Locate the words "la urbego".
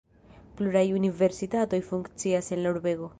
2.65-3.09